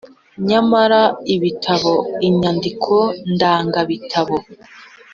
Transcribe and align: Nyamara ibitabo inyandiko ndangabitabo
Nyamara 0.49 1.01
ibitabo 1.35 1.93
inyandiko 2.27 2.93
ndangabitabo 3.33 4.35